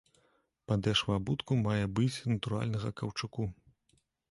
[0.71, 3.49] Падэшва абутку мае быць з натуральнага каўчуку.